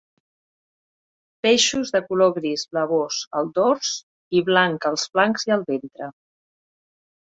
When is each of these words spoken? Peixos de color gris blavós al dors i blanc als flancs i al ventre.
Peixos 1.47 1.91
de 1.97 2.01
color 2.07 2.33
gris 2.39 2.65
blavós 2.73 3.21
al 3.43 3.55
dors 3.61 3.95
i 4.41 4.45
blanc 4.51 4.93
als 4.95 5.09
flancs 5.15 5.51
i 5.51 5.59
al 5.61 5.71
ventre. 5.75 6.15